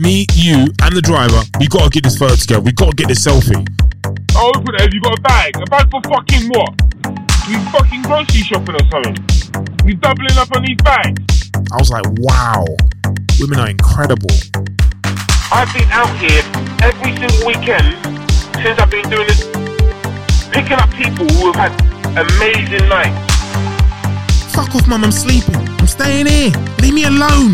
me, 0.00 0.24
you, 0.32 0.64
and 0.80 0.96
the 0.96 1.02
driver, 1.04 1.42
we 1.60 1.68
gotta 1.68 1.90
get 1.90 2.04
this 2.04 2.16
photo 2.16 2.34
together. 2.34 2.62
We 2.62 2.72
gotta 2.72 2.96
get 2.96 3.08
this 3.08 3.20
selfie. 3.20 3.60
Oh, 4.34 4.50
open 4.56 4.74
it. 4.74 4.80
Have 4.80 4.94
you 4.94 5.00
got 5.00 5.18
a 5.18 5.20
bag? 5.20 5.52
A 5.60 5.66
bag 5.68 5.90
for 5.92 6.00
fucking 6.08 6.48
what? 6.48 6.72
We 7.44 7.60
fucking 7.68 8.02
grocery 8.08 8.40
shopping 8.40 8.80
or 8.80 8.84
something? 8.88 9.20
We 9.84 9.94
doubling 9.94 10.32
up 10.40 10.48
on 10.56 10.64
these 10.64 10.80
bags? 10.80 11.52
I 11.70 11.76
was 11.76 11.90
like, 11.90 12.04
wow, 12.24 12.64
women 13.38 13.60
are 13.60 13.68
incredible. 13.68 14.32
I've 15.52 15.68
been 15.76 15.88
out 15.92 16.08
here 16.16 16.40
every 16.80 17.12
single 17.20 17.46
weekend 17.46 18.00
since 18.64 18.80
I've 18.80 18.90
been 18.90 19.04
doing 19.12 19.28
this, 19.28 19.44
picking 20.48 20.80
up 20.80 20.88
people 20.96 21.28
who 21.36 21.52
have 21.52 21.68
had 21.68 21.72
amazing 22.16 22.88
nights. 22.88 23.20
Fuck 24.54 24.74
off, 24.74 24.88
mum, 24.88 25.04
I'm 25.04 25.12
sleeping. 25.12 25.60
I'm 25.76 25.86
staying 25.86 26.26
here. 26.26 26.52
Leave 26.80 26.94
me 26.94 27.04
alone. 27.04 27.52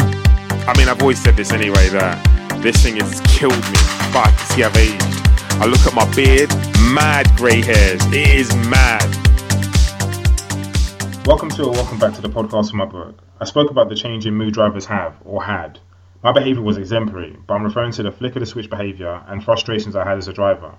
I 0.69 0.75
mean, 0.79 0.89
I've 0.89 1.01
always 1.03 1.21
said 1.21 1.37
this 1.37 1.53
anyway 1.53 1.89
that 1.91 2.36
this 2.63 2.83
thing 2.83 2.97
has 2.97 3.21
killed 3.23 3.53
me, 3.53 3.79
but 4.13 4.27
I 4.27 4.37
see 4.49 4.65
I've 4.65 4.77
aged. 4.77 5.03
I 5.61 5.67
look 5.67 5.81
at 5.87 5.95
my 5.95 6.05
beard, 6.15 6.51
mad 6.93 7.29
grey 7.37 7.63
hairs. 7.63 8.05
It 8.07 8.29
is 8.29 8.55
mad. 8.69 9.05
Welcome 11.27 11.51
to 11.51 11.65
or 11.65 11.73
welcome 11.73 11.99
back 11.99 12.15
to 12.15 12.21
the 12.21 12.29
podcast 12.29 12.71
from 12.71 12.79
my 12.79 12.85
book. 12.85 13.19
I 13.41 13.45
spoke 13.45 13.71
about 13.71 13.89
the 13.89 13.95
change 13.95 14.27
in 14.27 14.35
mood 14.35 14.55
drivers 14.55 14.87
have 14.87 15.17
or 15.25 15.43
had. 15.43 15.79
My 16.23 16.33
behaviour 16.33 16.63
was 16.63 16.79
exemplary, 16.79 17.37
but 17.47 17.55
I'm 17.55 17.65
referring 17.65 17.93
to 17.93 18.03
the 18.03 18.11
flick 18.11 18.37
of 18.37 18.41
the 18.41 18.47
switch 18.47 18.71
behaviour 18.71 19.23
and 19.29 19.45
frustrations 19.45 19.95
I 19.95 20.05
had 20.05 20.19
as 20.19 20.29
a 20.29 20.33
driver. 20.33 20.75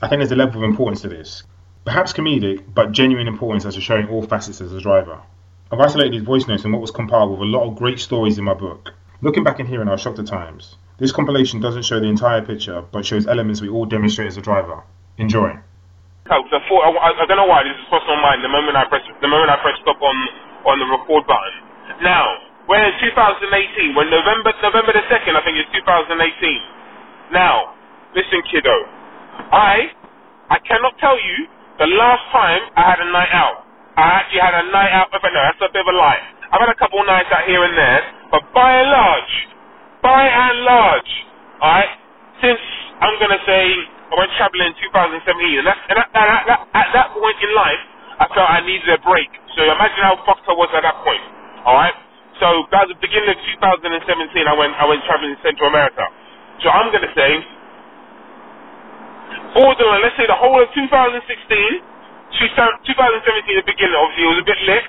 I 0.00 0.08
think 0.08 0.20
there's 0.20 0.32
a 0.32 0.36
level 0.36 0.62
of 0.62 0.68
importance 0.68 1.02
to 1.02 1.08
this. 1.08 1.44
Perhaps 1.84 2.12
comedic, 2.12 2.62
but 2.74 2.92
genuine 2.92 3.28
importance 3.28 3.64
as 3.64 3.74
to 3.74 3.80
showing 3.80 4.08
all 4.08 4.22
facets 4.22 4.60
as 4.60 4.72
a 4.72 4.80
driver. 4.80 5.20
I've 5.70 5.80
isolated 5.80 6.12
these 6.12 6.22
voice 6.22 6.46
notes 6.46 6.64
in 6.64 6.72
what 6.72 6.80
was 6.80 6.90
compiled 6.90 7.30
with 7.30 7.40
a 7.40 7.44
lot 7.44 7.66
of 7.66 7.76
great 7.76 7.98
stories 7.98 8.38
in 8.38 8.44
my 8.44 8.54
book. 8.54 8.92
Looking 9.20 9.44
back 9.44 9.60
and 9.60 9.68
hearing, 9.68 9.88
I 9.88 9.92
was 9.92 10.00
shocked 10.00 10.18
at 10.18 10.26
times. 10.26 10.76
This 11.02 11.10
compilation 11.10 11.58
doesn't 11.58 11.82
show 11.82 11.98
the 11.98 12.06
entire 12.06 12.46
picture, 12.46 12.78
but 12.94 13.02
shows 13.02 13.26
elements 13.26 13.58
we 13.58 13.66
all 13.66 13.90
demonstrate 13.90 14.30
as 14.30 14.38
a 14.38 14.40
driver. 14.40 14.86
Enjoy. 15.18 15.50
Oh, 16.30 16.42
I, 16.46 16.62
thought, 16.70 16.82
I, 16.94 17.10
I 17.10 17.26
don't 17.26 17.42
know 17.42 17.50
why 17.50 17.66
this 17.66 17.74
is 17.74 17.82
crossed 17.90 18.06
my 18.06 18.14
mind 18.22 18.46
the 18.46 18.52
moment 18.54 18.78
I 18.78 18.86
press 18.86 19.02
the 19.18 19.26
moment 19.26 19.50
I 19.50 19.58
press 19.66 19.74
stop 19.82 19.98
on 19.98 20.16
on 20.62 20.78
the 20.78 20.86
record 20.86 21.26
button. 21.26 22.06
Now, 22.06 22.22
we're 22.70 22.86
in 22.86 22.94
2018. 23.02 23.98
When 23.98 24.14
November 24.14 24.54
November 24.62 24.94
the 24.94 25.02
second, 25.10 25.34
I 25.34 25.42
think 25.42 25.58
it's 25.58 25.74
2018. 25.74 27.34
Now, 27.34 27.74
listen, 28.14 28.38
kiddo. 28.46 28.70
I 29.50 29.90
I 30.54 30.62
cannot 30.62 30.94
tell 31.02 31.18
you 31.18 31.50
the 31.82 31.90
last 31.98 32.30
time 32.30 32.62
I 32.78 32.94
had 32.94 33.02
a 33.02 33.10
night 33.10 33.34
out. 33.34 33.66
I 33.98 34.22
actually 34.22 34.38
had 34.38 34.54
a 34.54 34.70
night 34.70 34.94
out. 34.94 35.10
But 35.10 35.18
no, 35.34 35.50
that's 35.50 35.66
a 35.66 35.70
bit 35.74 35.82
of 35.82 35.90
a 35.90 35.98
lie. 35.98 36.22
I've 36.54 36.62
had 36.62 36.70
a 36.70 36.78
couple 36.78 37.02
nights 37.02 37.26
out 37.34 37.42
here 37.50 37.66
and 37.66 37.74
there, 37.74 38.06
but 38.30 38.46
by 38.54 38.70
and 38.70 38.86
large, 38.86 39.50
by 40.02 40.24
and 40.28 40.56
large, 40.66 41.12
alright, 41.62 41.92
since 42.42 42.60
I'm 43.00 43.16
gonna 43.22 43.42
say 43.46 43.62
I 44.12 44.14
went 44.18 44.32
traveling 44.38 44.74
in 44.74 44.76
2017, 44.92 45.58
and, 45.62 45.66
that's, 45.66 45.82
and 45.90 45.96
that, 45.98 46.10
that, 46.14 46.42
that, 46.48 46.60
at 46.74 46.88
that 46.94 47.08
point 47.16 47.38
in 47.42 47.52
life, 47.56 47.82
I 48.20 48.26
felt 48.34 48.48
I 48.50 48.62
needed 48.66 48.88
a 48.90 49.00
break. 49.02 49.30
So 49.56 49.62
imagine 49.66 50.02
how 50.04 50.16
fucked 50.26 50.46
I 50.48 50.54
was 50.56 50.70
at 50.74 50.82
that 50.86 50.98
point. 51.06 51.22
All 51.66 51.76
right. 51.76 51.94
So 52.42 52.46
at 52.74 52.88
the 52.90 52.98
beginning 53.02 53.30
of 53.34 53.38
2017, 53.62 53.90
I 54.46 54.54
went 54.58 54.74
I 54.78 54.86
went 54.86 55.02
traveling 55.06 55.34
in 55.34 55.40
Central 55.42 55.70
America. 55.70 56.04
So 56.62 56.70
I'm 56.70 56.90
gonna 56.92 57.12
say, 57.16 57.44
borderline. 59.54 60.02
Let's 60.02 60.16
say 60.18 60.26
the 60.28 60.38
whole 60.38 60.58
of 60.62 60.68
2016, 60.74 61.22
2017, 62.40 63.60
the 63.60 63.66
beginning. 63.68 63.96
Obviously, 63.98 64.24
it 64.26 64.32
was 64.34 64.42
a 64.42 64.48
bit 64.48 64.60
lit. 64.66 64.84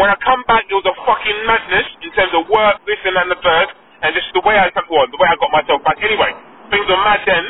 When 0.00 0.10
I 0.10 0.16
come 0.24 0.42
back, 0.50 0.66
it 0.68 0.74
was 0.76 0.86
a 0.88 0.96
fucking 1.06 1.40
madness 1.46 1.88
in 2.02 2.10
terms 2.18 2.34
of 2.34 2.48
work, 2.50 2.82
this 2.86 2.98
and 3.06 3.16
that 3.16 3.26
and 3.30 3.34
the 3.34 3.40
third, 3.42 3.68
and 4.02 4.10
just 4.14 4.30
the 4.34 4.42
way 4.44 4.58
I 4.58 4.68
well, 4.90 5.06
the 5.10 5.18
way 5.20 5.28
I 5.30 5.36
got 5.40 5.52
myself 5.52 5.80
back. 5.84 5.98
Anyway, 6.02 6.30
things 6.70 6.86
were 6.88 7.00
mad 7.02 7.22
then. 7.26 7.44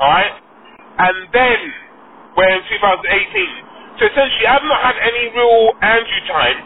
All 0.00 0.10
right. 0.10 0.34
And 1.00 1.16
then 1.32 1.60
we're 2.36 2.52
in 2.52 2.62
2018. 2.66 4.00
So 4.00 4.02
essentially, 4.10 4.46
I've 4.48 4.66
not 4.66 4.82
had 4.82 4.96
any 5.00 5.30
real 5.36 5.72
Andrew 5.82 6.22
time. 6.28 6.58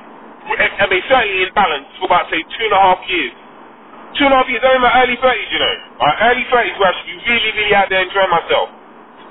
I 0.81 0.87
mean, 0.91 1.03
certainly 1.09 1.45
in 1.47 1.53
balance 1.55 1.87
for 2.01 2.07
about 2.07 2.31
say 2.31 2.41
two 2.43 2.65
and 2.67 2.75
a 2.77 2.83
half 2.83 3.01
years. 3.11 3.35
Two 4.17 4.27
and 4.27 4.35
a 4.35 4.39
half 4.41 4.49
years. 4.51 4.63
I'm 4.65 4.79
in 4.81 4.85
my 4.87 4.95
early 5.05 5.19
30s, 5.21 5.51
you 5.53 5.61
know. 5.61 5.77
My 6.01 6.13
early 6.33 6.45
30s 6.49 6.77
where 6.81 6.91
I 6.91 6.95
should 6.99 7.11
be 7.13 7.19
really, 7.29 7.53
really 7.61 7.75
out 7.77 7.89
there 7.93 8.03
enjoying 8.03 8.33
myself. 8.33 8.69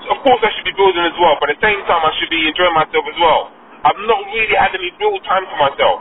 So 0.06 0.16
of 0.16 0.20
course, 0.24 0.40
I 0.46 0.52
should 0.56 0.68
be 0.70 0.76
building 0.78 1.04
as 1.04 1.18
well, 1.20 1.36
but 1.42 1.52
at 1.52 1.60
the 1.60 1.66
same 1.66 1.82
time, 1.90 2.04
I 2.06 2.14
should 2.22 2.32
be 2.32 2.46
enjoying 2.48 2.76
myself 2.78 3.04
as 3.10 3.18
well. 3.20 3.52
I've 3.84 4.02
not 4.08 4.22
really 4.32 4.56
had 4.56 4.72
any 4.76 4.92
real 5.02 5.18
time 5.28 5.44
for 5.50 5.58
myself. 5.60 5.98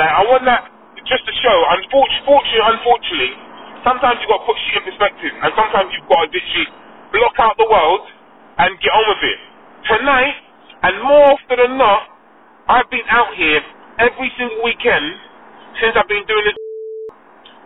Now, 0.00 0.10
I 0.10 0.22
want 0.30 0.44
that 0.48 0.70
just 1.06 1.24
to 1.28 1.34
show. 1.44 1.56
Unfortunately, 1.78 2.60
unfortunately, 2.64 3.32
sometimes 3.84 4.18
you've 4.22 4.30
got 4.32 4.42
to 4.42 4.48
put 4.48 4.58
shit 4.70 4.82
in 4.82 4.84
perspective, 4.90 5.32
and 5.42 5.50
sometimes 5.54 5.90
you've 5.94 6.08
got 6.10 6.26
to 6.26 6.28
literally 6.32 6.68
block 7.14 7.36
out 7.42 7.54
the 7.58 7.68
world 7.68 8.04
and 8.62 8.70
get 8.82 8.92
on 8.92 9.04
with 9.10 9.22
it. 9.24 9.40
Tonight, 9.88 10.36
and 10.84 10.94
more 11.04 11.24
often 11.34 11.56
than 11.58 11.74
not, 11.78 12.02
I've 12.68 12.90
been 12.90 13.06
out 13.10 13.32
here 13.36 13.60
every 13.98 14.30
single 14.38 14.60
weekend 14.64 15.06
since 15.82 15.94
I've 15.96 16.08
been 16.10 16.26
doing 16.26 16.44
this, 16.46 16.56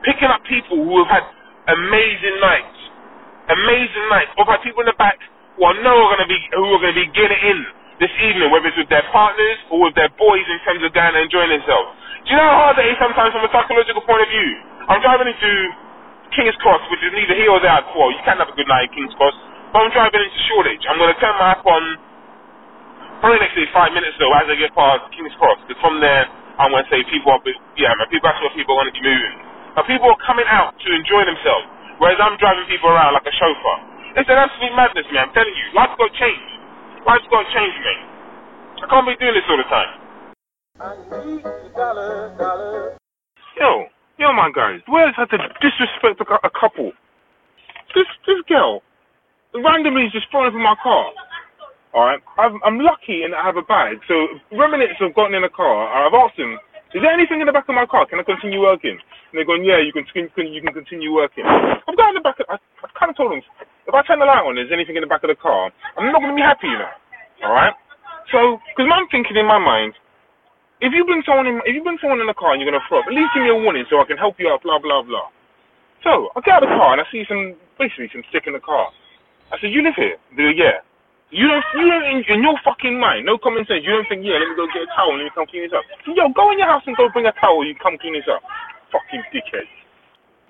picking 0.07 0.31
up 0.31 0.43
people 0.49 0.79
who 0.83 0.95
have 1.05 1.11
had 1.11 1.25
amazing 1.75 2.37
nights, 2.43 2.79
amazing 3.51 4.07
nights. 4.11 4.31
I've 4.39 4.49
had 4.51 4.63
people 4.63 4.83
in 4.87 4.91
the 4.91 4.99
back 4.99 5.19
who 5.59 5.67
I 5.67 5.75
know 5.83 5.97
are 5.97 6.11
going 6.17 6.25
to 6.27 6.31
be 6.31 6.41
who 6.55 6.67
are 6.77 6.83
going 6.83 6.95
to 6.97 7.01
be 7.03 7.11
getting 7.15 7.43
in 7.51 7.59
this 8.01 8.13
evening, 8.23 8.51
whether 8.51 8.69
it's 8.69 8.79
with 8.79 8.91
their 8.91 9.07
partners 9.13 9.59
or 9.71 9.87
with 9.89 9.95
their 9.97 10.11
boys 10.19 10.47
in 10.49 10.59
terms 10.67 10.83
of 10.85 10.91
going 10.95 11.15
and 11.15 11.25
enjoying 11.29 11.51
themselves. 11.53 11.91
Do 12.27 12.35
you 12.35 12.39
know 12.39 12.49
how 12.49 12.71
hard 12.71 12.77
that 12.79 12.87
is 12.89 12.99
sometimes 13.01 13.33
from 13.35 13.45
a 13.47 13.53
psychological 13.53 14.03
point 14.07 14.23
of 14.25 14.31
view? 14.31 14.51
I'm 14.91 15.01
driving 15.03 15.31
into 15.31 15.51
King's 16.33 16.57
Cross, 16.65 16.83
which 16.89 17.03
is 17.05 17.13
neither 17.13 17.37
here 17.37 17.53
or 17.53 17.61
there. 17.61 17.77
Well, 17.93 18.13
you 18.13 18.21
can't 18.25 18.41
have 18.41 18.49
a 18.49 18.57
good 18.57 18.69
night 18.69 18.89
in 18.89 18.93
King's 18.97 19.15
Cross. 19.17 19.37
But 19.73 19.85
I'm 19.85 19.93
driving 19.93 20.21
into 20.21 20.41
Shoreditch. 20.49 20.85
I'm 20.89 21.01
going 21.01 21.13
to 21.13 21.21
turn 21.21 21.33
my 21.41 21.57
app 21.57 21.65
on 21.65 21.83
probably 23.21 23.41
next 23.41 23.57
day, 23.57 23.69
five 23.73 23.93
minutes 23.97 24.17
though, 24.21 24.33
as 24.37 24.49
I 24.49 24.57
get 24.57 24.73
past 24.77 25.09
King's 25.13 25.33
Cross. 25.41 25.65
Because 25.65 25.81
from 25.81 26.01
there, 26.01 26.29
I'm 26.61 26.73
going 26.73 26.85
to 26.85 26.91
say 26.93 27.01
people 27.09 27.33
are, 27.33 27.41
yeah, 27.81 27.93
man, 27.97 28.09
people, 28.13 28.29
that's 28.29 28.41
where 28.45 28.53
people 28.53 28.77
are 28.77 28.85
going 28.85 28.93
to 28.93 28.97
be 29.01 29.05
moving. 29.05 29.37
Now, 29.73 29.85
people 29.89 30.09
are 30.13 30.21
coming 30.29 30.45
out 30.49 30.77
to 30.77 30.89
enjoy 30.93 31.25
themselves, 31.25 31.65
whereas 31.97 32.21
I'm 32.21 32.37
driving 32.37 32.69
people 32.69 32.93
around 32.93 33.17
like 33.17 33.25
a 33.25 33.33
chauffeur. 33.33 33.79
It's 34.21 34.29
an 34.29 34.37
absolute 34.37 34.77
madness, 34.77 35.09
man. 35.09 35.29
I'm 35.29 35.33
telling 35.33 35.57
you, 35.57 35.67
life's 35.73 35.97
got 35.97 36.13
to 36.13 36.17
change. 36.21 36.45
Life's 37.09 37.25
got 37.33 37.41
to 37.41 37.51
change, 37.57 37.77
man. 37.81 38.01
I 38.83 38.87
can't 38.91 39.07
be 39.09 39.17
doing 39.17 39.33
this 39.33 39.49
all 39.49 39.57
the 39.57 39.69
time. 39.73 39.91
Yo, 43.57 43.87
yo, 44.19 44.33
my 44.33 44.51
guys, 44.55 44.81
where's 44.89 45.15
had 45.17 45.31
to 45.31 45.39
disrespect 45.61 46.21
a, 46.21 46.47
a 46.47 46.51
couple? 46.59 46.93
This 47.95 48.09
this 48.27 48.41
girl 48.49 48.83
randomly 49.55 50.09
just 50.13 50.31
thrown 50.31 50.47
up 50.47 50.55
in 50.55 50.63
my 50.63 50.77
car. 50.83 51.13
All 51.93 52.07
right, 52.09 52.21
I'm, 52.39 52.57
I'm 52.65 52.79
lucky 52.81 53.21
that 53.29 53.37
I 53.37 53.45
have 53.45 53.61
a 53.61 53.69
bag. 53.69 54.01
So 54.09 54.17
remnants 54.57 54.97
have 55.01 55.15
gotten 55.15 55.37
in 55.37 55.43
the 55.43 55.53
car. 55.53 55.93
I've 55.93 56.15
asked 56.15 56.41
them, 56.41 56.57
"Is 56.95 57.05
there 57.05 57.13
anything 57.13 57.41
in 57.41 57.47
the 57.47 57.53
back 57.53 57.69
of 57.69 57.75
my 57.75 57.85
car? 57.85 58.07
Can 58.07 58.21
I 58.21 58.25
continue 58.25 58.61
working?" 58.61 58.97
And 58.97 59.35
they're 59.35 59.45
going, 59.45 59.65
"Yeah, 59.65 59.77
you 59.79 59.93
can 59.93 60.09
you 60.15 60.61
can 60.63 60.73
continue 60.73 61.13
working." 61.13 61.45
I've 61.45 61.97
got 61.97 62.11
in 62.11 62.17
the 62.17 62.25
back. 62.25 62.41
Of, 62.41 62.47
I, 62.49 62.57
I've 62.81 62.95
kind 62.97 63.11
of 63.11 63.17
told 63.17 63.33
them, 63.33 63.43
if 63.87 63.93
I 63.93 64.01
turn 64.09 64.21
the 64.21 64.25
light 64.25 64.41
on, 64.41 64.57
there's 64.57 64.73
anything 64.73 64.97
in 64.97 65.03
the 65.05 65.11
back 65.11 65.23
of 65.25 65.29
the 65.29 65.37
car, 65.37 65.71
I'm 65.99 66.13
not 66.13 66.23
going 66.25 66.33
to 66.33 66.39
be 66.39 66.45
happy, 66.45 66.69
you 66.69 66.79
know. 66.79 66.93
All 67.45 67.53
right. 67.53 67.75
So, 68.31 68.63
because 68.73 68.89
I'm 68.89 69.09
thinking 69.11 69.37
in 69.37 69.47
my 69.47 69.59
mind, 69.59 69.93
if 70.83 70.91
you 70.91 71.07
bring 71.07 71.23
someone 71.23 71.47
in, 71.47 71.63
if 71.65 71.73
you 71.73 71.83
bring 71.87 71.99
someone 72.03 72.19
in 72.19 72.27
the 72.27 72.35
car 72.35 72.53
and 72.53 72.61
you're 72.61 72.75
to 72.75 72.83
throw 72.91 73.01
up, 73.01 73.07
at 73.07 73.15
least 73.15 73.31
give 73.33 73.47
me 73.47 73.55
a 73.55 73.57
warning 73.57 73.87
so 73.87 74.03
I 74.03 74.05
can 74.05 74.19
help 74.19 74.37
you 74.43 74.51
out. 74.51 74.67
Blah 74.67 74.83
blah 74.83 75.07
blah. 75.07 75.31
So 76.03 76.35
I 76.35 76.43
get 76.43 76.59
out 76.59 76.67
of 76.67 76.69
the 76.69 76.75
car 76.75 76.99
and 76.99 77.01
I 77.01 77.07
see 77.15 77.23
some 77.31 77.55
basically 77.79 78.11
some 78.11 78.27
stick 78.29 78.51
in 78.51 78.59
the 78.59 78.61
car. 78.61 78.91
I 79.53 79.61
said, 79.61 79.71
you 79.71 79.85
live 79.85 79.95
here? 79.95 80.17
They 80.33 80.49
go, 80.49 80.53
yeah. 80.57 80.81
You 81.29 81.49
don't, 81.49 81.65
you 81.77 81.89
don't, 81.89 82.05
in, 82.09 82.19
in, 82.29 82.43
your 82.45 82.57
fucking 82.65 83.01
mind, 83.01 83.25
no 83.25 83.37
common 83.41 83.65
sense, 83.65 83.85
you 83.85 83.93
don't 83.93 84.05
think, 84.09 84.21
yeah, 84.21 84.37
let 84.37 84.49
me 84.49 84.57
go 84.57 84.69
get 84.69 84.85
a 84.85 84.91
towel 84.93 85.17
and 85.17 85.21
let 85.21 85.29
me 85.29 85.33
come 85.33 85.49
clean 85.49 85.65
this 85.65 85.73
up. 85.73 85.85
Yo, 86.05 86.29
go 86.33 86.53
in 86.53 86.61
your 86.61 86.69
house 86.69 86.85
and 86.85 86.97
go 86.97 87.09
bring 87.09 87.25
a 87.25 87.33
towel, 87.41 87.65
you 87.65 87.73
come 87.81 87.97
clean 87.97 88.13
this 88.13 88.29
up. 88.29 88.45
Fucking 88.93 89.25
dickhead. 89.33 89.65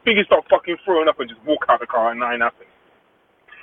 Biggest 0.02 0.26
start 0.26 0.42
fucking 0.50 0.78
throwing 0.84 1.06
up 1.06 1.18
and 1.18 1.30
just 1.30 1.42
walk 1.46 1.66
out 1.70 1.78
of 1.78 1.86
the 1.86 1.90
car 1.90 2.10
and 2.10 2.18
nothing 2.18 2.42
happened. 2.42 2.70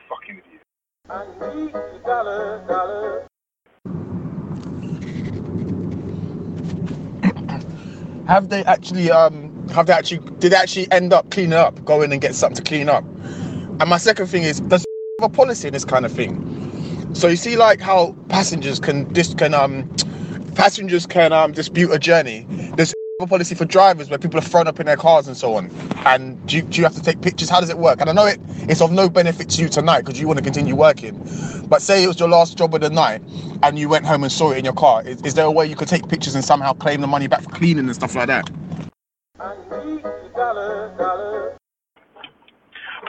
Fucking 0.07 0.39
idiot. 0.39 0.63
I 1.11 1.27
need 1.55 1.75
a 1.75 1.99
dollar, 2.07 2.63
dollar. 2.67 3.28
Have 8.29 8.49
they 8.49 8.63
actually 8.65 9.09
um 9.09 9.67
have 9.69 9.87
they 9.87 9.93
actually 9.93 10.19
did 10.37 10.51
they 10.51 10.55
actually 10.55 10.89
end 10.91 11.11
up 11.13 11.31
cleaning 11.31 11.53
up, 11.53 11.83
go 11.83 12.03
in 12.03 12.11
and 12.11 12.21
get 12.21 12.35
something 12.35 12.63
to 12.63 12.69
clean 12.69 12.87
up? 12.87 13.03
And 13.79 13.89
my 13.89 13.97
second 13.97 14.27
thing 14.27 14.43
is, 14.43 14.59
does 14.61 14.85
have 15.19 15.31
a 15.31 15.35
policy 15.35 15.67
in 15.67 15.73
this 15.73 15.83
kind 15.83 16.05
of 16.05 16.11
thing? 16.11 16.35
So 17.15 17.27
you 17.27 17.35
see, 17.35 17.57
like 17.57 17.81
how 17.81 18.15
passengers 18.29 18.79
can 18.79 19.11
dis 19.13 19.33
can 19.33 19.55
um 19.55 19.89
passengers 20.55 21.07
can 21.07 21.33
um 21.33 21.53
dispute 21.53 21.91
a 21.91 21.97
journey. 21.97 22.45
A 22.77 22.93
policy 23.27 23.53
for 23.53 23.65
drivers 23.65 24.09
where 24.09 24.17
people 24.17 24.39
are 24.39 24.43
thrown 24.43 24.65
up 24.65 24.79
in 24.79 24.85
their 24.85 24.95
cars 24.95 25.27
and 25.27 25.35
so 25.35 25.55
on. 25.55 25.69
And 26.05 26.45
do 26.47 26.55
you, 26.55 26.61
do 26.61 26.77
you 26.77 26.83
have 26.85 26.95
to 26.95 27.01
take 27.01 27.19
pictures? 27.21 27.49
How 27.49 27.59
does 27.59 27.69
it 27.69 27.77
work? 27.77 27.99
And 27.99 28.09
I 28.09 28.13
know 28.13 28.25
it 28.25 28.39
it's 28.69 28.79
of 28.79 28.93
no 28.93 29.09
benefit 29.09 29.49
to 29.49 29.61
you 29.61 29.67
tonight 29.67 30.05
because 30.05 30.21
you 30.21 30.25
want 30.25 30.37
to 30.37 30.43
continue 30.43 30.73
working. 30.73 31.19
But 31.67 31.81
say 31.81 32.01
it 32.01 32.07
was 32.07 32.17
your 32.17 32.29
last 32.29 32.57
job 32.57 32.73
of 32.73 32.79
the 32.79 32.89
night 32.89 33.21
and 33.61 33.77
you 33.77 33.89
went 33.89 34.05
home 34.05 34.23
and 34.23 34.31
saw 34.31 34.51
it 34.51 34.59
in 34.59 34.63
your 34.63 34.73
car. 34.73 35.05
Is, 35.05 35.21
is 35.23 35.33
there 35.33 35.43
a 35.43 35.51
way 35.51 35.65
you 35.65 35.75
could 35.75 35.89
take 35.89 36.07
pictures 36.07 36.33
and 36.33 36.45
somehow 36.45 36.71
claim 36.71 37.01
the 37.01 37.07
money 37.07 37.27
back 37.27 37.41
for 37.41 37.49
cleaning 37.49 37.87
and 37.87 37.95
stuff 37.95 38.15
like 38.15 38.27
that? 38.27 38.45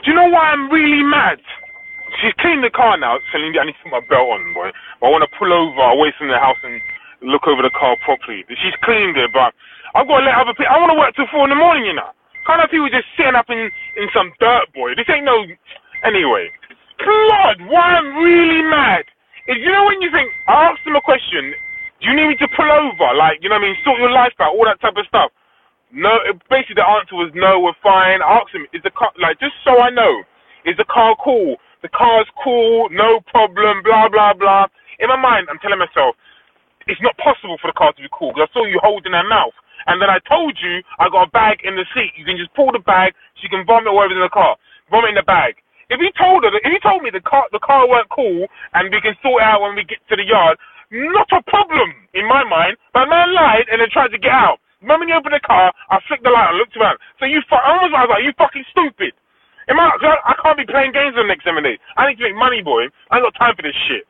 Do 0.03 0.11
you 0.11 0.13
know 0.13 0.27
why 0.27 0.51
I'm 0.51 0.69
really 0.69 1.03
mad? 1.03 1.39
She's 2.21 2.33
cleaned 2.37 2.65
the 2.65 2.69
car 2.69 2.97
now, 2.97 3.17
telling 3.31 3.53
me 3.53 3.59
I 3.59 3.63
need 3.63 3.75
to 3.79 3.83
put 3.83 3.91
my 3.91 4.01
belt 4.09 4.27
on, 4.27 4.53
boy. 4.53 4.71
I 5.01 5.09
want 5.09 5.23
to 5.23 5.37
pull 5.39 5.53
over 5.53 5.81
away 5.81 6.13
from 6.17 6.27
the 6.27 6.37
house 6.37 6.57
and 6.63 6.81
look 7.21 7.47
over 7.47 7.61
the 7.61 7.69
car 7.69 7.95
properly. 8.03 8.43
She's 8.49 8.75
cleaned 8.83 9.15
it, 9.15 9.31
but 9.33 9.53
I've 9.95 10.07
got 10.07 10.19
to 10.21 10.25
let 10.25 10.35
other 10.37 10.53
people. 10.55 10.71
I 10.71 10.79
want 10.79 10.91
to 10.93 10.99
work 10.99 11.13
till 11.15 11.29
four 11.31 11.45
in 11.45 11.53
the 11.53 11.59
morning, 11.59 11.85
you 11.85 11.95
know. 11.95 12.11
Can't 12.47 12.61
people 12.71 12.89
just 12.89 13.07
sitting 13.17 13.35
up 13.37 13.49
in 13.49 13.69
in 13.97 14.07
some 14.15 14.33
dirt, 14.41 14.71
boy. 14.73 14.95
This 14.95 15.07
ain't 15.09 15.25
no. 15.25 15.45
Anyway, 16.03 16.49
blood. 16.99 17.57
Why 17.69 17.99
I'm 17.99 18.17
really 18.17 18.63
mad 18.65 19.05
is 19.47 19.57
you 19.61 19.71
know 19.71 19.85
when 19.85 20.01
you 20.01 20.09
think 20.11 20.31
I 20.47 20.71
asked 20.73 20.83
them 20.85 20.95
a 20.97 21.03
question. 21.03 21.53
Do 22.01 22.09
you 22.09 22.15
need 22.17 22.33
me 22.33 22.37
to 22.41 22.49
pull 22.57 22.67
over? 22.71 23.13
Like 23.15 23.39
you 23.43 23.49
know 23.49 23.57
what 23.61 23.67
I 23.67 23.73
mean? 23.73 23.77
Sort 23.85 23.99
your 23.99 24.11
life 24.11 24.33
out, 24.41 24.55
all 24.57 24.65
that 24.65 24.81
type 24.81 24.97
of 24.97 25.05
stuff. 25.07 25.31
No, 25.93 26.11
basically 26.49 26.79
the 26.79 26.87
answer 26.87 27.15
was 27.15 27.31
no, 27.35 27.59
we're 27.61 27.77
fine. 27.83 28.21
I 28.21 28.43
asked 28.43 28.55
him, 28.55 28.67
is 28.73 28.83
the 28.83 28.91
car, 28.91 29.11
like, 29.21 29.39
just 29.39 29.55
so 29.63 29.79
I 29.79 29.89
know, 29.91 30.23
is 30.65 30.75
the 30.77 30.87
car 30.87 31.15
cool? 31.23 31.57
The 31.83 31.89
car's 31.89 32.27
cool, 32.43 32.89
no 32.91 33.21
problem, 33.31 33.83
blah, 33.83 34.09
blah, 34.09 34.33
blah. 34.33 34.67
In 34.99 35.09
my 35.09 35.17
mind, 35.19 35.47
I'm 35.49 35.59
telling 35.59 35.79
myself, 35.79 36.15
it's 36.87 37.01
not 37.01 37.17
possible 37.17 37.57
for 37.61 37.69
the 37.69 37.77
car 37.77 37.93
to 37.93 38.01
be 38.01 38.09
cool 38.11 38.33
because 38.35 38.49
I 38.49 38.53
saw 38.53 38.65
you 38.65 38.79
holding 38.83 39.13
her 39.13 39.27
mouth. 39.27 39.55
And 39.87 40.01
then 40.01 40.09
I 40.09 40.19
told 40.29 40.57
you 40.61 40.83
I 40.99 41.09
got 41.09 41.29
a 41.29 41.31
bag 41.31 41.61
in 41.63 41.75
the 41.75 41.85
seat. 41.95 42.13
You 42.17 42.25
can 42.25 42.37
just 42.37 42.53
pull 42.55 42.71
the 42.71 42.83
bag, 42.83 43.13
she 43.41 43.49
can 43.49 43.65
vomit 43.65 43.93
whatever's 43.93 44.17
in 44.17 44.25
the 44.25 44.33
car. 44.33 44.57
Vomit 44.91 45.11
in 45.13 45.19
the 45.19 45.27
bag. 45.27 45.55
If 45.89 45.99
you 46.01 46.11
told 46.17 46.43
her, 46.45 46.51
if 46.53 46.71
you 46.71 46.79
told 46.81 47.03
me 47.03 47.11
the 47.11 47.21
car, 47.21 47.45
the 47.51 47.59
car 47.61 47.87
weren't 47.89 48.09
cool 48.09 48.47
and 48.73 48.91
we 48.93 49.01
can 49.01 49.15
sort 49.21 49.41
it 49.43 49.47
out 49.47 49.61
when 49.61 49.75
we 49.75 49.83
get 49.85 49.99
to 50.09 50.15
the 50.17 50.25
yard, 50.25 50.57
not 50.91 51.29
a 51.33 51.41
problem 51.49 51.93
in 52.13 52.27
my 52.27 52.43
mind. 52.45 52.77
But 52.93 53.09
man 53.09 53.33
lied 53.35 53.67
and 53.71 53.81
then 53.81 53.89
tried 53.91 54.13
to 54.13 54.19
get 54.19 54.31
out. 54.33 54.59
The 54.81 54.87
moment 54.87 55.09
you 55.11 55.17
open 55.17 55.33
the 55.33 55.41
car, 55.43 55.73
I 55.91 55.99
flicked 56.07 56.23
the 56.23 56.31
light 56.31 56.49
and 56.51 56.59
looked 56.59 56.77
around. 56.77 56.99
So 57.19 57.25
you, 57.25 57.41
fu- 57.49 57.55
I 57.59 57.77
I 57.85 58.05
was 58.05 58.11
like, 58.11 58.23
you 58.25 58.33
fucking 58.37 58.65
stupid. 58.71 59.13
In 59.69 59.77
my, 59.77 59.87
I 60.25 60.35
can't 60.43 60.57
be 60.57 60.65
playing 60.67 60.91
games 60.93 61.15
the 61.15 61.23
next 61.23 61.45
seven 61.45 61.63
days. 61.63 61.79
I 61.97 62.09
need 62.09 62.17
to 62.19 62.25
make 62.27 62.35
money, 62.35 62.61
boy. 62.63 62.89
I 63.11 63.17
ain't 63.19 63.25
got 63.27 63.35
time 63.39 63.55
for 63.55 63.63
this 63.63 63.77
shit. 63.87 64.03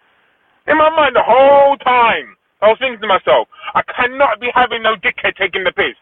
In 0.68 0.78
my 0.78 0.90
mind, 0.94 1.16
the 1.18 1.26
whole 1.26 1.78
time, 1.78 2.38
I 2.62 2.70
was 2.70 2.78
thinking 2.78 3.02
to 3.02 3.10
myself, 3.10 3.50
I 3.74 3.82
cannot 3.90 4.40
be 4.40 4.54
having 4.54 4.86
no 4.86 4.94
dickhead 4.96 5.34
taking 5.36 5.66
the 5.66 5.74
piss. 5.74 5.98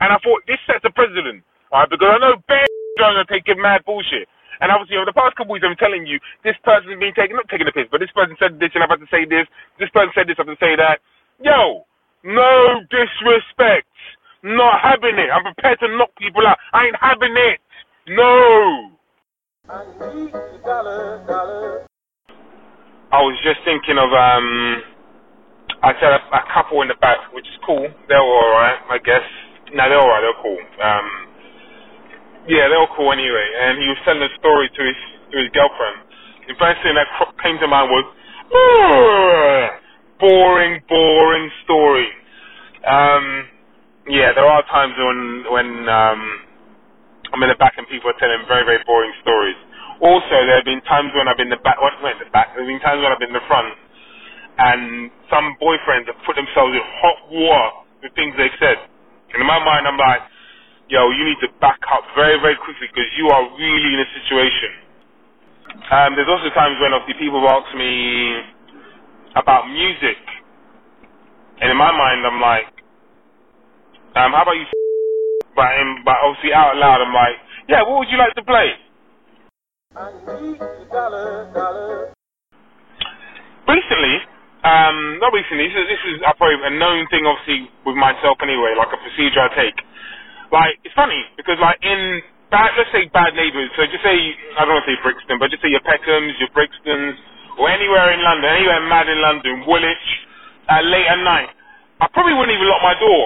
And 0.00 0.12
I 0.12 0.20
thought, 0.20 0.44
this 0.44 0.60
sets 0.68 0.84
a 0.84 0.92
precedent. 0.92 1.40
Alright, 1.72 1.88
because 1.88 2.12
I 2.12 2.18
know 2.20 2.36
bare 2.46 2.68
going 3.00 3.16
to 3.16 3.24
take 3.24 3.48
mad 3.56 3.84
bullshit. 3.88 4.28
And 4.60 4.72
obviously, 4.72 4.96
over 4.96 5.08
the 5.08 5.16
past 5.16 5.36
couple 5.36 5.52
of 5.52 5.60
weeks, 5.60 5.66
I'm 5.68 5.76
telling 5.76 6.06
you, 6.06 6.20
this 6.44 6.56
person's 6.64 6.96
been 7.00 7.12
taking, 7.12 7.36
not 7.36 7.48
taking 7.48 7.68
the 7.68 7.72
piss, 7.76 7.88
but 7.92 8.00
this 8.00 8.12
person 8.12 8.36
said 8.40 8.60
this 8.60 8.72
and 8.72 8.84
I've 8.84 8.92
had 8.92 9.00
to 9.04 9.10
say 9.12 9.24
this. 9.28 9.44
This 9.80 9.92
person 9.92 10.12
said 10.16 10.28
this, 10.28 10.36
I 10.40 10.44
have 10.44 10.52
to 10.52 10.60
say 10.60 10.76
that. 10.76 11.00
Yo, 11.40 11.84
no 12.24 12.80
disrespect. 12.88 13.88
Not 14.42 14.80
having 14.80 15.16
it. 15.18 15.28
I'm 15.32 15.44
prepared 15.44 15.80
to 15.80 15.88
knock 15.96 16.12
people 16.16 16.46
out. 16.46 16.56
I 16.72 16.86
ain't 16.86 16.96
having 17.00 17.36
it. 17.36 17.60
No. 18.08 18.92
I 23.12 23.20
was 23.20 23.36
just 23.44 23.60
thinking 23.64 23.98
of 23.98 24.12
um. 24.12 24.95
I 25.82 25.92
said 26.00 26.12
a, 26.12 26.20
a 26.36 26.42
couple 26.54 26.82
in 26.82 26.88
the 26.88 26.96
back, 27.00 27.18
which 27.34 27.46
is 27.46 27.58
cool. 27.66 27.86
They're 28.08 28.20
all 28.20 28.50
right, 28.52 28.78
I 28.90 28.98
guess. 28.98 29.22
No, 29.74 29.88
they're 29.88 30.00
all 30.00 30.08
right. 30.08 30.22
They're 30.22 30.42
cool. 30.42 30.58
Um. 30.82 31.08
Yeah, 32.48 32.68
they're 32.68 32.78
all 32.80 32.94
cool 32.96 33.12
anyway. 33.12 33.48
And 33.60 33.78
he 33.78 33.88
was 33.88 33.98
telling 34.04 34.22
a 34.22 34.28
story 34.40 34.68
to 34.70 34.82
his 34.84 34.96
to 35.32 35.38
his 35.38 35.50
girlfriend. 35.54 35.96
The 36.48 36.54
first 36.58 36.82
thing 36.82 36.94
that 36.96 37.08
came 37.42 37.58
to 37.60 37.68
mind 37.68 37.90
was 37.90 38.06
boring, 40.20 40.82
boring 40.88 41.50
story. 41.64 42.08
Um. 42.86 43.48
Yeah, 44.10 44.32
there 44.34 44.46
are 44.46 44.62
times 44.66 44.94
when 44.98 45.44
when 45.52 45.88
um, 45.88 46.22
I'm 47.32 47.42
in 47.44 47.50
the 47.50 47.56
back 47.60 47.74
and 47.78 47.88
people 47.88 48.10
are 48.10 48.18
telling 48.20 48.44
very 48.48 48.64
very 48.64 48.82
boring 48.86 49.12
stories. 49.22 49.56
Also, 50.02 50.30
there 50.46 50.56
have 50.60 50.66
been 50.66 50.82
times 50.82 51.10
when 51.14 51.28
I've 51.28 51.38
been 51.38 51.48
in 51.52 51.56
the 51.58 51.64
back, 51.64 51.78
not 51.80 51.94
in 52.00 52.20
the 52.20 52.30
back. 52.32 52.54
There 52.54 52.64
have 52.64 52.68
been 52.70 52.80
times 52.82 53.02
when 53.02 53.12
I've 53.12 53.20
been 53.20 53.30
in 53.32 53.40
the 53.40 53.48
front, 53.48 53.72
and 54.58 55.10
some 55.30 55.56
boyfriends 55.62 56.06
have 56.08 56.20
put 56.26 56.36
themselves 56.36 56.74
in 56.74 56.82
hot 57.02 57.18
water 57.32 57.70
with 58.02 58.12
things 58.16 58.34
they've 58.38 58.58
said. 58.60 58.78
And 59.34 59.40
in 59.42 59.46
my 59.48 59.58
mind, 59.62 59.86
I'm 59.88 59.98
like, 59.98 60.22
yo, 60.90 61.10
you 61.10 61.24
need 61.24 61.40
to 61.42 61.48
back 61.60 61.80
up 61.92 62.04
very 62.16 62.40
very 62.40 62.56
quickly 62.56 62.88
because 62.92 63.10
you 63.18 63.28
are 63.30 63.44
really 63.58 63.94
in 63.94 64.00
a 64.00 64.10
situation. 64.22 64.72
Um, 65.90 66.16
there's 66.16 66.28
also 66.30 66.50
times 66.54 66.78
when 66.80 66.94
obviously 66.94 67.20
people 67.26 67.42
ask 67.48 67.74
me 67.76 68.42
about 69.36 69.68
music, 69.70 70.18
and 71.60 71.70
in 71.70 71.76
my 71.78 71.92
mind, 71.92 72.26
I'm 72.26 72.40
like. 72.40 72.66
Um, 74.16 74.32
how 74.32 74.42
about 74.42 74.56
you? 74.58 74.66
But, 75.56 75.70
um, 75.80 76.02
but 76.04 76.16
obviously 76.24 76.52
out 76.54 76.76
loud, 76.76 77.00
I'm 77.00 77.14
like, 77.14 77.36
yeah, 77.68 77.82
what 77.82 78.00
would 78.00 78.10
you 78.10 78.18
like 78.18 78.34
to 78.34 78.44
play? 78.44 78.74
Recently, 83.68 84.16
um, 84.66 85.22
not 85.22 85.30
recently. 85.30 85.70
This 85.70 85.78
is, 85.78 85.86
this 85.86 86.02
is 86.10 86.14
probably 86.34 86.58
a 86.66 86.74
known 86.74 87.06
thing, 87.14 87.22
obviously, 87.22 87.70
with 87.86 87.94
myself 87.94 88.42
anyway, 88.42 88.74
like 88.74 88.90
a 88.90 88.98
procedure 88.98 89.46
I 89.46 89.50
take. 89.54 89.78
Like, 90.50 90.82
it's 90.82 90.94
funny 90.98 91.22
because, 91.38 91.62
like, 91.62 91.78
in 91.86 92.22
bad, 92.50 92.74
let's 92.74 92.90
say 92.90 93.06
bad 93.14 93.38
neighbourhoods. 93.38 93.74
So 93.78 93.86
just 93.86 94.02
say, 94.02 94.18
I 94.58 94.66
don't 94.66 94.74
want 94.74 94.86
to 94.86 94.90
say 94.90 94.98
Brixton, 95.06 95.38
but 95.38 95.54
just 95.54 95.62
say 95.62 95.70
your 95.70 95.86
Peckhams, 95.86 96.34
your 96.42 96.50
Brixtons, 96.50 97.14
or 97.62 97.70
anywhere 97.70 98.10
in 98.10 98.20
London, 98.22 98.50
anywhere 98.50 98.82
mad 98.90 99.06
in 99.06 99.22
London, 99.22 99.62
Woolwich, 99.66 100.06
uh, 100.68 100.82
late 100.82 101.06
at 101.06 101.22
night. 101.22 101.50
I 102.02 102.10
probably 102.12 102.34
wouldn't 102.34 102.54
even 102.54 102.68
lock 102.68 102.82
my 102.82 102.98
door. 102.98 103.24